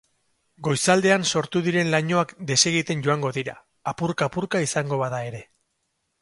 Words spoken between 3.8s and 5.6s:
apurka-apurka izango bada ere.